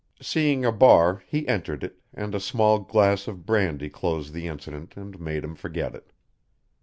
[0.19, 4.97] Seeing a bar he entered it, and a small glass of brandy closed the incident
[4.97, 6.11] and made him forget it.